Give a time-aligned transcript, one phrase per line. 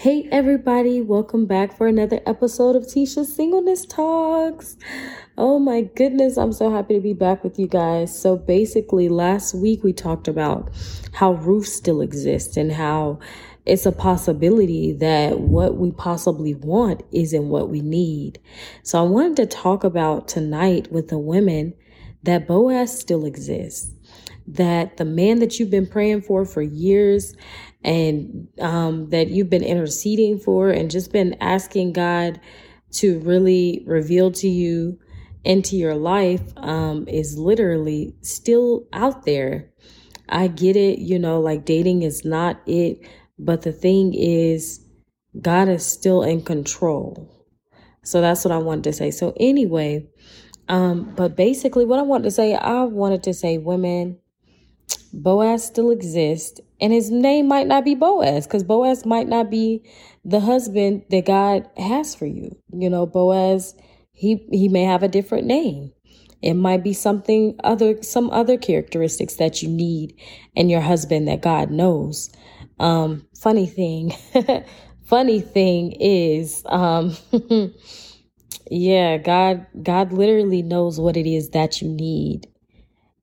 [0.00, 4.78] Hey, everybody, welcome back for another episode of Tisha's Singleness Talks.
[5.36, 8.18] Oh my goodness, I'm so happy to be back with you guys.
[8.18, 10.72] So, basically, last week we talked about
[11.12, 13.18] how Ruths still exist and how
[13.66, 18.40] it's a possibility that what we possibly want isn't what we need.
[18.82, 21.74] So, I wanted to talk about tonight with the women
[22.22, 23.92] that Boaz still exists,
[24.46, 27.36] that the man that you've been praying for for years
[27.82, 32.40] and um, that you've been interceding for and just been asking God
[32.92, 34.98] to really reveal to you
[35.44, 39.70] into your life um, is literally still out there.
[40.28, 43.00] I get it, you know, like dating is not it,
[43.38, 44.84] but the thing is,
[45.40, 47.28] God is still in control.
[48.02, 49.10] So that's what I wanted to say.
[49.10, 50.06] So, anyway,
[50.68, 54.19] um, but basically, what I wanted to say, I wanted to say, women,
[55.12, 59.82] Boaz still exists, and his name might not be Boaz because Boaz might not be
[60.24, 62.56] the husband that God has for you.
[62.72, 63.74] You know, Boaz,
[64.12, 65.92] he he may have a different name.
[66.42, 70.14] It might be something other, some other characteristics that you need
[70.54, 72.30] in your husband that God knows.
[72.78, 74.12] Um, funny thing,
[75.04, 77.14] funny thing is, um,
[78.70, 82.49] yeah, God, God literally knows what it is that you need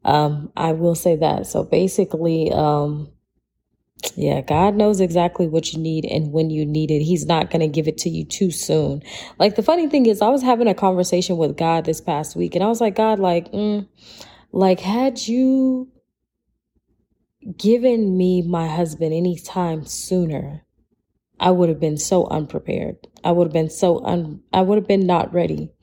[0.07, 1.45] um, I will say that.
[1.45, 3.11] So basically, um,
[4.15, 7.01] yeah, God knows exactly what you need and when you need it.
[7.01, 9.03] He's not going to give it to you too soon.
[9.37, 12.55] Like the funny thing is, I was having a conversation with God this past week,
[12.55, 13.87] and I was like, God, like, mm,
[14.53, 15.91] like had you
[17.57, 20.63] given me my husband any time sooner,
[21.39, 22.95] I would have been so unprepared.
[23.23, 24.41] I would have been so un.
[24.53, 25.73] I would have been not ready.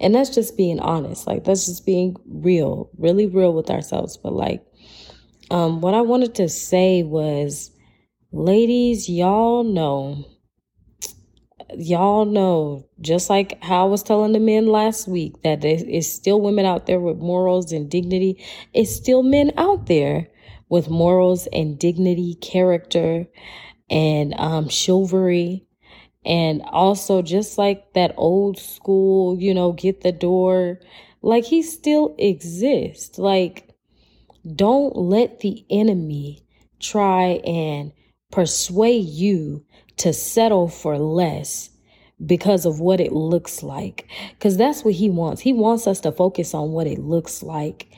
[0.00, 1.26] And that's just being honest.
[1.26, 4.16] Like that's just being real, really real with ourselves.
[4.16, 4.64] But like,
[5.50, 7.70] um, what I wanted to say was,
[8.32, 10.24] ladies, y'all know,
[11.76, 16.40] y'all know, just like how I was telling the men last week, that it's still
[16.40, 18.42] women out there with morals and dignity.
[18.72, 20.28] It's still men out there
[20.68, 23.26] with morals and dignity, character,
[23.90, 25.66] and um, chivalry
[26.24, 30.80] and also, just like that old school, you know, get the door,
[31.22, 33.18] like he still exists.
[33.18, 33.74] Like,
[34.54, 36.44] don't let the enemy
[36.78, 37.92] try and
[38.30, 39.64] persuade you
[39.98, 41.70] to settle for less
[42.24, 44.06] because of what it looks like.
[44.30, 45.40] Because that's what he wants.
[45.40, 47.88] He wants us to focus on what it looks like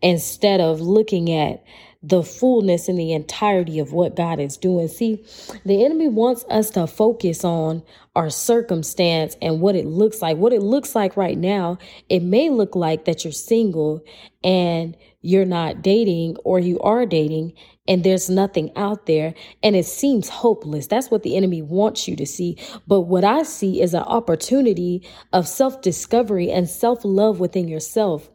[0.00, 1.64] instead of looking at
[2.02, 4.88] the fullness and the entirety of what God is doing.
[4.88, 5.24] See,
[5.64, 7.82] the enemy wants us to focus on
[8.14, 10.36] our circumstance and what it looks like.
[10.36, 11.78] What it looks like right now,
[12.08, 14.04] it may look like that you're single
[14.44, 17.54] and you're not dating or you are dating
[17.88, 20.86] and there's nothing out there and it seems hopeless.
[20.86, 22.58] That's what the enemy wants you to see.
[22.86, 28.28] But what I see is an opportunity of self discovery and self love within yourself.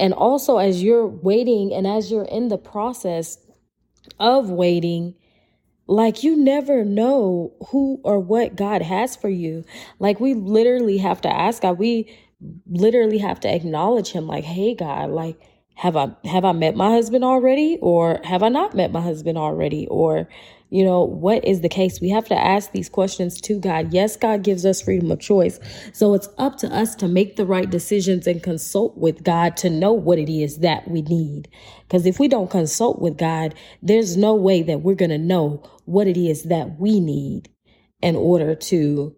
[0.00, 3.38] And also, as you're waiting and as you're in the process
[4.18, 5.14] of waiting,
[5.90, 9.64] like you never know who or what God has for you.
[10.00, 12.12] Like we literally have to ask God, we
[12.70, 15.38] literally have to acknowledge him like, "Hey God, like
[15.76, 17.78] have I have I met my husband already?
[17.82, 19.88] Or have I not met my husband already?
[19.88, 20.28] Or
[20.70, 22.00] you know what is the case?
[22.02, 23.94] We have to ask these questions to God.
[23.94, 25.60] Yes God gives us freedom of choice.
[25.94, 29.70] So it's up to us to make the right decisions and consult with God to
[29.70, 31.48] know what it is that we need.
[31.88, 35.62] Because if we don't consult with God there's no way that we're going to know
[35.90, 37.50] what it is that we need
[38.00, 39.14] in order to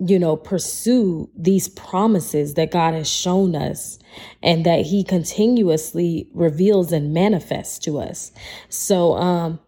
[0.00, 3.98] you know, pursue these promises that God has shown us
[4.42, 8.32] and that he continuously reveals and manifests to us.
[8.68, 9.60] So, um,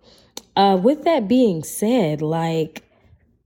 [0.57, 2.83] uh, with that being said, like,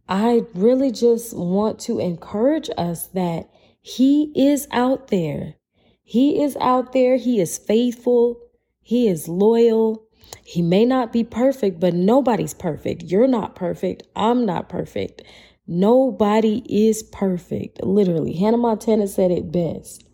[0.09, 3.51] I really just want to encourage us that
[3.83, 5.55] he is out there.
[6.03, 7.17] He is out there.
[7.17, 8.41] He is faithful.
[8.81, 10.05] He is loyal.
[10.45, 13.05] He may not be perfect, but nobody's perfect.
[13.05, 14.03] You're not perfect.
[14.17, 15.23] I'm not perfect.
[15.67, 17.83] Nobody is perfect.
[17.83, 20.05] Literally, Hannah Montana said it best.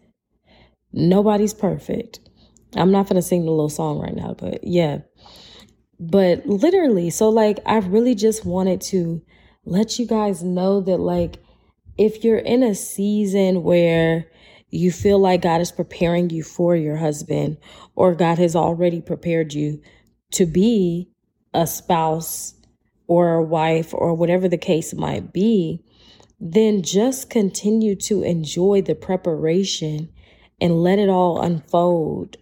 [0.92, 2.20] Nobody's perfect.
[2.75, 4.98] I'm not going to sing the little song right now, but yeah.
[5.98, 9.22] But literally, so like, I really just wanted to
[9.64, 11.38] let you guys know that, like,
[11.96, 14.26] if you're in a season where
[14.69, 17.56] you feel like God is preparing you for your husband,
[17.94, 19.80] or God has already prepared you
[20.32, 21.08] to be
[21.55, 22.55] a spouse
[23.06, 25.82] or a wife or whatever the case might be,
[26.40, 30.08] then just continue to enjoy the preparation
[30.61, 32.37] and let it all unfold.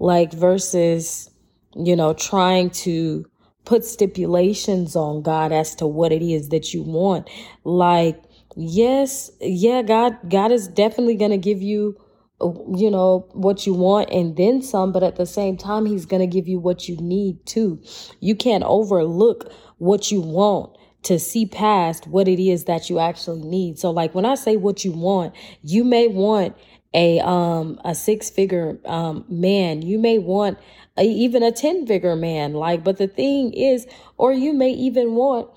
[0.00, 1.30] Like versus,
[1.74, 3.26] you know, trying to
[3.64, 7.28] put stipulations on God as to what it is that you want.
[7.64, 8.22] Like,
[8.56, 12.00] yes, yeah, God, God is definitely going to give you,
[12.40, 16.20] you know, what you want and then some, but at the same time, he's going
[16.20, 17.82] to give you what you need too.
[18.20, 23.42] You can't overlook what you want to see past what it is that you actually
[23.42, 23.78] need.
[23.78, 26.56] So like when I say what you want, you may want
[26.94, 30.58] a um a six figure um man you may want
[30.96, 33.86] a, even a 10 figure man like but the thing is
[34.16, 35.50] or you may even want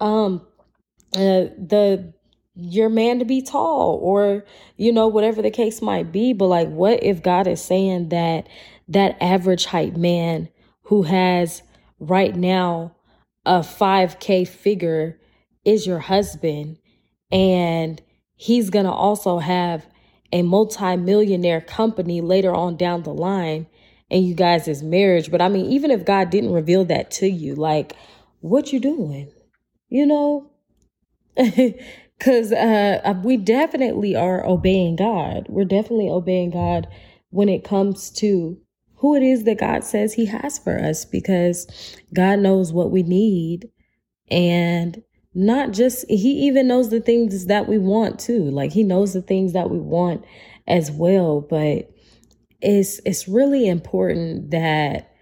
[0.00, 0.46] um
[1.14, 2.12] uh, the
[2.60, 4.44] your man to be tall or
[4.76, 8.48] you know whatever the case might be but like what if god is saying that
[8.88, 10.48] that average height man
[10.82, 11.62] who has
[12.00, 12.94] right now
[13.46, 15.18] a 5k figure
[15.64, 16.78] is your husband
[17.30, 18.02] and
[18.34, 19.86] he's going to also have
[20.32, 23.66] a multi-millionaire company later on down the line
[24.10, 25.30] in you guys' marriage.
[25.30, 27.94] But I mean, even if God didn't reveal that to you, like,
[28.40, 29.30] what you doing?
[29.88, 30.50] You know?
[32.18, 35.46] Because uh, we definitely are obeying God.
[35.48, 36.88] We're definitely obeying God
[37.30, 38.58] when it comes to
[38.96, 43.04] who it is that God says He has for us because God knows what we
[43.04, 43.68] need.
[44.30, 45.02] And
[45.38, 49.22] not just he even knows the things that we want too like he knows the
[49.22, 50.24] things that we want
[50.66, 51.88] as well but
[52.60, 55.14] it's it's really important that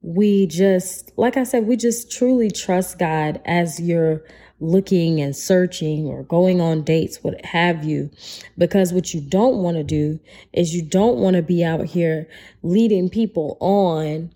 [0.00, 4.22] we just like i said we just truly trust god as you're
[4.62, 8.10] looking and searching or going on dates what have you
[8.56, 10.18] because what you don't want to do
[10.52, 12.28] is you don't want to be out here
[12.62, 14.32] leading people on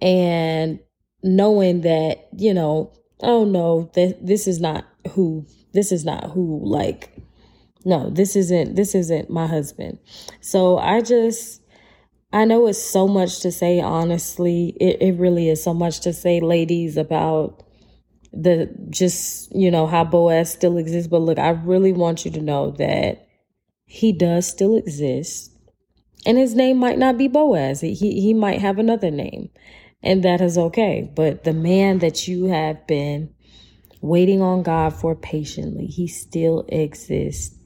[0.00, 0.80] and
[1.22, 6.60] knowing that you know oh no, th- this is not who, this is not who,
[6.64, 7.16] like,
[7.84, 9.98] no, this isn't, this isn't my husband.
[10.40, 11.62] So I just,
[12.32, 14.76] I know it's so much to say, honestly.
[14.80, 17.64] It, it really is so much to say, ladies, about
[18.32, 21.08] the just, you know, how Boaz still exists.
[21.08, 23.26] But look, I really want you to know that
[23.84, 25.52] he does still exist.
[26.26, 27.80] And his name might not be Boaz.
[27.80, 29.50] He, he might have another name
[30.02, 31.10] and that is okay.
[31.14, 33.34] But the man that you have been
[34.00, 37.56] waiting on God for patiently, he still exists.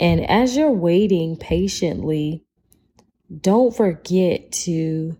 [0.00, 2.44] And as you're waiting patiently,
[3.40, 5.16] don't forget to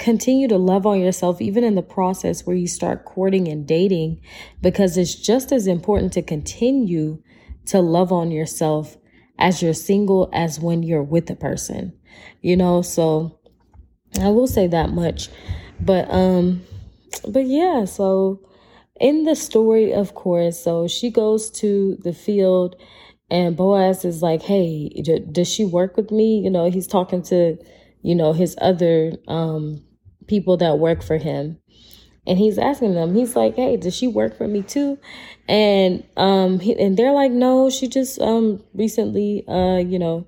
[0.00, 4.18] continue to love on yourself, even in the process where you start courting and dating,
[4.62, 7.22] because it's just as important to continue
[7.66, 8.96] to love on yourself
[9.38, 11.92] as you're single as when you're with a person,
[12.40, 12.80] you know?
[12.80, 13.38] So
[14.20, 15.28] I will say that much.
[15.78, 16.62] But um
[17.28, 18.40] but yeah, so
[18.98, 22.74] in the story, of course, so she goes to the field
[23.30, 24.88] and Boaz is like, "Hey,
[25.30, 27.56] does she work with me?" You know, he's talking to,
[28.02, 29.82] you know, his other um
[30.30, 31.58] people that work for him.
[32.26, 34.98] And he's asking them, he's like, "Hey, does she work for me too?"
[35.48, 40.26] And um he, and they're like, "No, she just um recently uh, you know,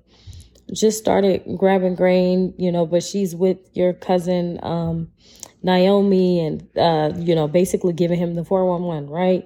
[0.73, 5.09] just started grabbing grain, you know, but she's with your cousin um
[5.63, 9.45] Naomi and, uh, you know, basically giving him the 411, right?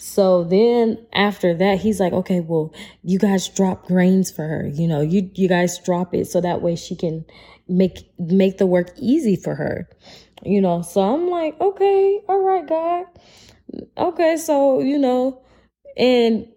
[0.00, 4.66] So then after that, he's like, okay, well, you guys drop grains for her.
[4.66, 7.26] You know, you, you guys drop it so that way she can
[7.68, 9.86] make, make the work easy for her.
[10.42, 13.04] You know, so I'm like, okay, all right, God.
[13.98, 14.38] Okay.
[14.38, 15.42] So, you know,
[15.98, 16.48] and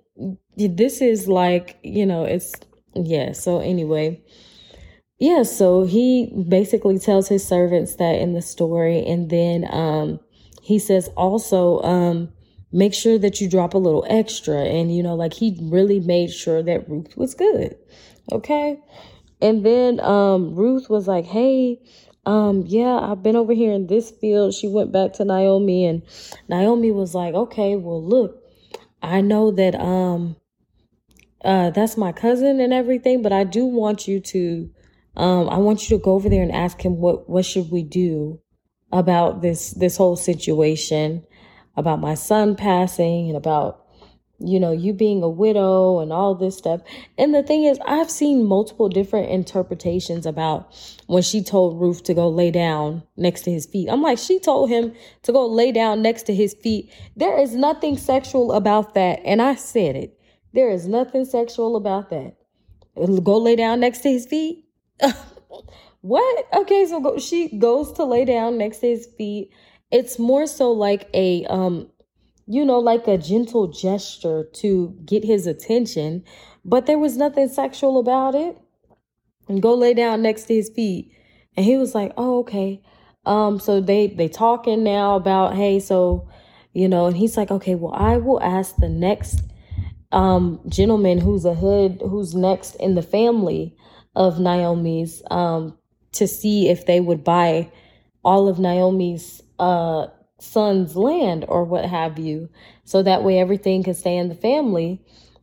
[0.55, 2.53] this is like, you know, it's,
[2.95, 3.33] yeah.
[3.33, 4.23] So anyway,
[5.19, 10.19] yeah, so he basically tells his servants that in the story, and then um,
[10.61, 12.29] he says also um,
[12.73, 16.31] make sure that you drop a little extra, and you know, like he really made
[16.31, 17.77] sure that Ruth was good,
[18.31, 18.79] okay.
[19.41, 21.79] And then um, Ruth was like, "Hey,
[22.25, 26.01] um, yeah, I've been over here in this field." She went back to Naomi, and
[26.49, 28.43] Naomi was like, "Okay, well, look,
[29.01, 30.35] I know that um,
[31.45, 34.69] uh, that's my cousin and everything, but I do want you to."
[35.15, 37.83] Um, I want you to go over there and ask him what what should we
[37.83, 38.39] do
[38.91, 41.25] about this this whole situation,
[41.75, 43.79] about my son passing and about
[44.39, 46.81] you know you being a widow and all this stuff.
[47.17, 50.73] And the thing is, I've seen multiple different interpretations about
[51.07, 53.89] when she told Ruth to go lay down next to his feet.
[53.89, 56.91] I'm like, she told him to go lay down next to his feet.
[57.15, 60.19] There is nothing sexual about that, and I said it.
[60.53, 62.35] There is nothing sexual about that.
[63.23, 64.63] Go lay down next to his feet
[66.01, 66.47] what?
[66.53, 69.51] Okay, so go, she goes to lay down next to his feet.
[69.93, 71.89] It's more so like a um
[72.47, 76.25] you know, like a gentle gesture to get his attention,
[76.65, 78.57] but there was nothing sexual about it.
[79.49, 81.11] And go lay down next to his feet.
[81.57, 82.81] And he was like, "Oh, okay.
[83.25, 86.29] um, so they they talking now about hey, so
[86.73, 89.41] you know, and he's like, okay, well, I will ask the next
[90.11, 93.75] um gentleman who's ahead, who's next in the family
[94.15, 95.77] of Naomi's, um,
[96.13, 97.71] to see if they would buy
[98.25, 100.07] all of Naomi's uh
[100.39, 102.49] son's land or what have you,
[102.83, 105.01] so that way everything can stay in the family.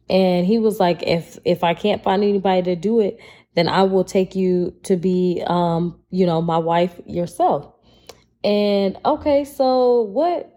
[0.09, 3.19] And he was like, if if I can't find anybody to do it,
[3.55, 7.73] then I will take you to be, um, you know, my wife yourself.
[8.43, 10.57] And okay, so what?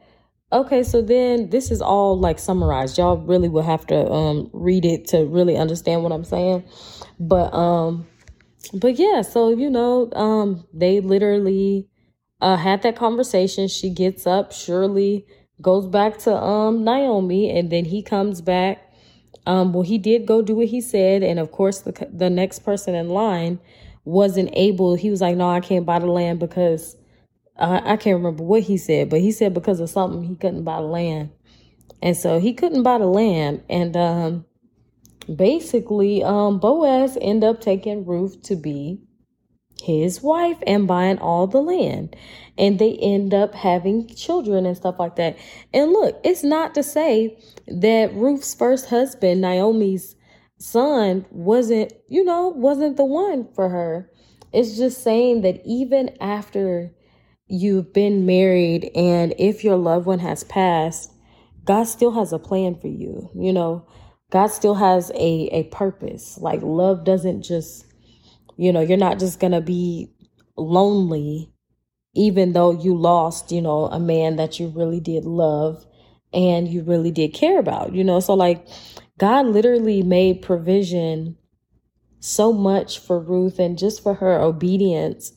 [0.52, 2.98] Okay, so then this is all like summarized.
[2.98, 6.64] Y'all really will have to um read it to really understand what I'm saying.
[7.20, 8.08] But um
[8.74, 11.90] but yeah, so you know, um they literally
[12.44, 13.68] uh had that conversation.
[13.68, 15.26] She gets up, Shirley
[15.62, 18.84] goes back to um Naomi and then he comes back
[19.46, 22.60] um, well, he did go do what he said, and of course, the the next
[22.60, 23.60] person in line
[24.06, 24.96] wasn't able.
[24.96, 26.96] He was like, "No, I can't buy the land because
[27.58, 30.64] uh, I can't remember what he said, but he said because of something he couldn't
[30.64, 31.32] buy the land,
[32.02, 34.46] and so he couldn't buy the land, and um,
[35.34, 39.02] basically, um, Boaz end up taking Ruth to be
[39.84, 42.16] his wife and buying all the land
[42.58, 45.38] and they end up having children and stuff like that.
[45.74, 47.38] And look, it's not to say
[47.68, 50.16] that Ruth's first husband, Naomi's
[50.58, 54.10] son, wasn't, you know, wasn't the one for her.
[54.52, 56.94] It's just saying that even after
[57.48, 61.12] you've been married and if your loved one has passed,
[61.66, 63.30] God still has a plan for you.
[63.36, 63.88] You know,
[64.30, 66.38] God still has a a purpose.
[66.38, 67.86] Like love doesn't just
[68.58, 70.10] you know, you're not just going to be
[70.58, 71.54] lonely
[72.16, 75.86] even though you lost, you know, a man that you really did love
[76.34, 78.20] and you really did care about, you know.
[78.20, 78.68] So, like,
[79.18, 81.38] God literally made provision
[82.20, 85.34] so much for Ruth and just for her obedience.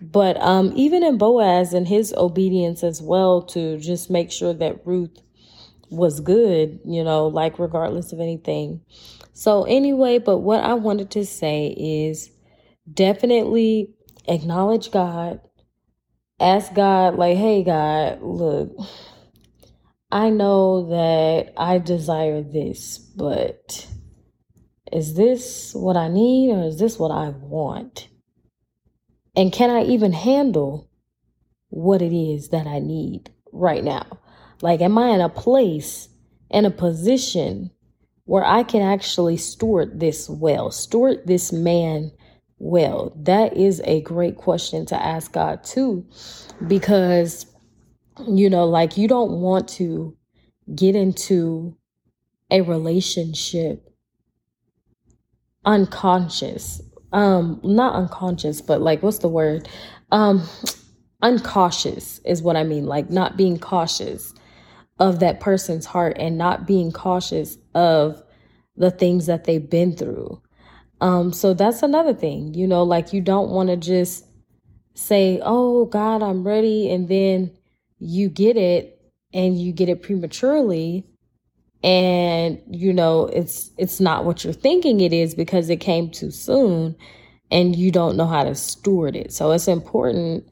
[0.00, 4.86] But um, even in Boaz and his obedience as well to just make sure that
[4.86, 5.18] Ruth
[5.90, 8.80] was good, you know, like regardless of anything.
[9.32, 12.30] So, anyway, but what I wanted to say is
[12.92, 13.94] definitely
[14.26, 15.40] acknowledge God
[16.38, 18.76] ask God, like, hey, God, look,
[20.10, 23.86] I know that I desire this, but
[24.92, 28.08] is this what I need or is this what I want?
[29.34, 30.90] And can I even handle
[31.68, 34.06] what it is that I need right now?
[34.62, 36.08] Like, am I in a place,
[36.50, 37.70] in a position
[38.24, 42.12] where I can actually steward this well, steward this man
[42.58, 43.12] well?
[43.16, 46.06] That is a great question to ask God too,
[46.66, 47.46] because,
[48.26, 50.16] you know, like you don't want to
[50.74, 51.76] get into
[52.50, 53.82] a relationship
[55.64, 56.80] unconscious
[57.12, 59.68] um not unconscious but like what's the word
[60.12, 60.42] um
[61.22, 64.32] uncautious is what i mean like not being cautious
[64.98, 68.22] of that person's heart and not being cautious of
[68.76, 70.40] the things that they've been through
[71.00, 74.24] um, so that's another thing, you know, like you don't want to just
[74.94, 76.90] say, Oh God, I'm ready.
[76.90, 77.50] And then
[77.98, 79.00] you get it
[79.32, 81.06] and you get it prematurely.
[81.82, 86.30] And, you know, it's, it's not what you're thinking it is because it came too
[86.30, 86.96] soon
[87.50, 89.32] and you don't know how to steward it.
[89.32, 90.48] So it's important,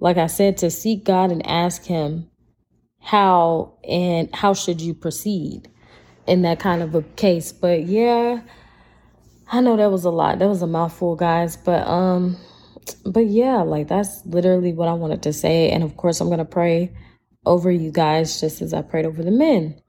[0.00, 2.28] like I said, to seek God and ask him
[3.00, 5.68] how and how should you proceed
[6.26, 7.52] in that kind of a case.
[7.52, 8.40] But yeah,
[9.50, 10.38] I know that was a lot.
[10.38, 11.56] That was a mouthful, guys.
[11.56, 12.36] But um,
[13.04, 15.70] but yeah, like that's literally what I wanted to say.
[15.70, 16.94] And of course, I'm gonna pray
[17.44, 19.82] over you guys just as I prayed over the men.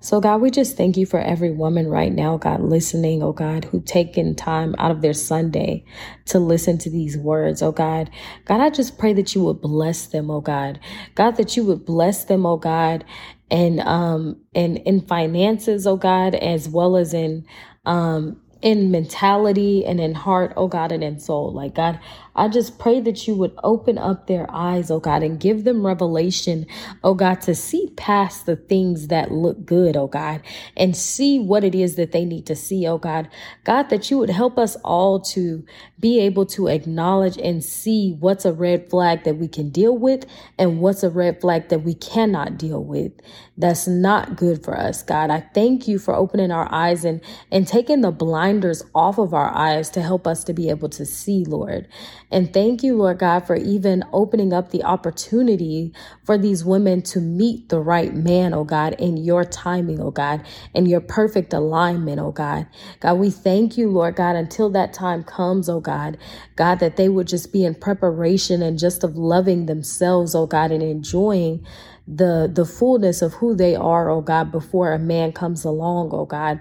[0.00, 3.64] So, God, we just thank you for every woman right now, God, listening, oh God,
[3.64, 5.84] who taken time out of their Sunday
[6.26, 8.10] to listen to these words, oh God.
[8.44, 10.78] God, I just pray that you would bless them, oh God.
[11.16, 13.04] God, that you would bless them, oh God,
[13.50, 17.44] and um and in finances, oh God, as well as in
[17.84, 21.52] um in mentality and in heart, oh God, and in soul.
[21.52, 22.00] Like, God,
[22.36, 25.84] I just pray that you would open up their eyes, oh God, and give them
[25.86, 26.66] revelation,
[27.02, 30.42] oh God, to see past the things that look good, oh God,
[30.76, 33.28] and see what it is that they need to see, oh God.
[33.64, 35.64] God, that you would help us all to
[35.98, 40.26] be able to acknowledge and see what's a red flag that we can deal with
[40.58, 43.12] and what's a red flag that we cannot deal with.
[43.56, 45.30] That's not good for us, God.
[45.30, 49.50] I thank you for opening our eyes and, and taking the blinders off of our
[49.54, 51.88] eyes to help us to be able to see, Lord.
[52.30, 55.92] And thank you, Lord God, for even opening up the opportunity
[56.24, 60.44] for these women to meet the right man, oh God, in your timing, oh God,
[60.74, 62.66] in your perfect alignment, oh God.
[63.00, 66.18] God, we thank you, Lord God, until that time comes, oh God,
[66.56, 70.72] God, that they would just be in preparation and just of loving themselves, oh God,
[70.72, 71.64] and enjoying
[72.08, 76.24] the the fullness of who they are, oh God, before a man comes along, oh
[76.24, 76.60] God.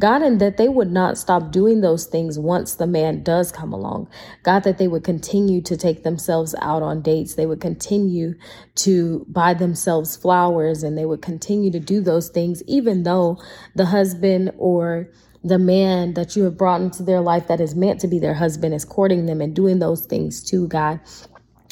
[0.00, 3.72] God, and that they would not stop doing those things once the man does come
[3.72, 4.08] along.
[4.42, 7.34] God, that they would continue to take themselves out on dates.
[7.34, 8.34] They would continue
[8.76, 13.38] to buy themselves flowers and they would continue to do those things, even though
[13.74, 15.10] the husband or
[15.44, 18.34] the man that you have brought into their life that is meant to be their
[18.34, 21.00] husband is courting them and doing those things too, God.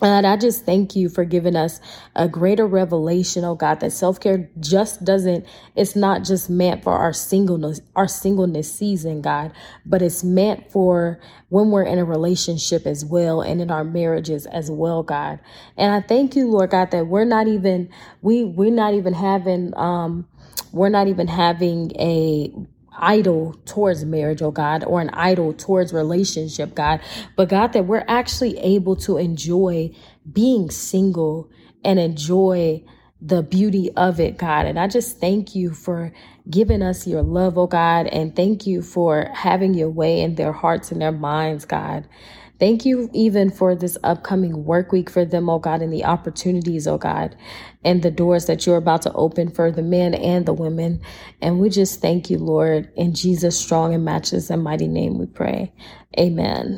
[0.02, 1.80] And I just thank you for giving us
[2.16, 5.46] a greater revelation, oh God, that self-care just doesn't,
[5.76, 9.52] it's not just meant for our singleness, our singleness season, God,
[9.86, 14.46] but it's meant for when we're in a relationship as well and in our marriages
[14.46, 15.38] as well, God.
[15.76, 17.88] And I thank you, Lord God, that we're not even,
[18.20, 20.26] we, we're not even having, um,
[20.72, 22.52] we're not even having a
[22.98, 27.00] idol towards marriage, oh God, or an idol towards relationship, God.
[27.36, 29.90] But God, that we're actually able to enjoy
[30.30, 31.50] being single
[31.84, 32.82] and enjoy
[33.20, 34.66] the beauty of it, God.
[34.66, 36.12] And I just thank you for
[36.48, 38.06] giving us your love, oh God.
[38.08, 42.06] And thank you for having your way in their hearts and their minds, God.
[42.58, 46.86] Thank you even for this upcoming work week for them, oh God, and the opportunities,
[46.86, 47.36] oh God,
[47.84, 51.02] and the doors that you're about to open for the men and the women.
[51.42, 55.26] And we just thank you, Lord, in Jesus' strong and matchless and mighty name we
[55.26, 55.72] pray.
[56.18, 56.72] Amen.